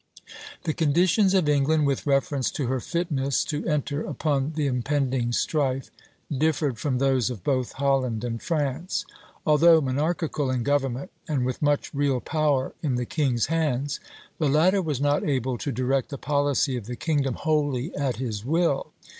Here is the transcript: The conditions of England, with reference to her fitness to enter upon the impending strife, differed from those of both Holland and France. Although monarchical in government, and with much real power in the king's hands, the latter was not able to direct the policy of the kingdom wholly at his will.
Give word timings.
The 0.63 0.73
conditions 0.73 1.35
of 1.35 1.47
England, 1.47 1.85
with 1.85 2.07
reference 2.07 2.49
to 2.53 2.65
her 2.65 2.79
fitness 2.79 3.43
to 3.45 3.63
enter 3.67 4.03
upon 4.03 4.53
the 4.53 4.65
impending 4.65 5.31
strife, 5.31 5.91
differed 6.35 6.79
from 6.79 6.97
those 6.97 7.29
of 7.29 7.43
both 7.43 7.73
Holland 7.73 8.23
and 8.23 8.41
France. 8.41 9.05
Although 9.45 9.79
monarchical 9.79 10.49
in 10.49 10.63
government, 10.63 11.11
and 11.27 11.45
with 11.45 11.61
much 11.61 11.93
real 11.93 12.19
power 12.19 12.73
in 12.81 12.95
the 12.95 13.05
king's 13.05 13.45
hands, 13.45 13.99
the 14.39 14.49
latter 14.49 14.81
was 14.81 14.99
not 14.99 15.23
able 15.23 15.59
to 15.59 15.71
direct 15.71 16.09
the 16.09 16.17
policy 16.17 16.75
of 16.75 16.87
the 16.87 16.95
kingdom 16.95 17.35
wholly 17.35 17.95
at 17.95 18.15
his 18.15 18.43
will. 18.43 18.93